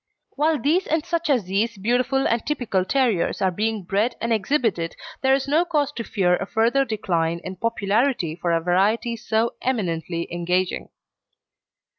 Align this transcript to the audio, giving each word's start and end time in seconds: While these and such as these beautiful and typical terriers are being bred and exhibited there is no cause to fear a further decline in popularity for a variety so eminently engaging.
While 0.31 0.57
these 0.59 0.87
and 0.87 1.05
such 1.05 1.29
as 1.29 1.43
these 1.45 1.77
beautiful 1.77 2.25
and 2.27 2.43
typical 2.43 2.83
terriers 2.83 3.39
are 3.39 3.51
being 3.51 3.83
bred 3.83 4.15
and 4.19 4.33
exhibited 4.33 4.95
there 5.21 5.35
is 5.35 5.47
no 5.47 5.63
cause 5.63 5.91
to 5.91 6.03
fear 6.03 6.37
a 6.37 6.47
further 6.47 6.83
decline 6.85 7.37
in 7.43 7.55
popularity 7.57 8.35
for 8.35 8.51
a 8.51 8.61
variety 8.61 9.15
so 9.15 9.51
eminently 9.61 10.27
engaging. 10.33 10.89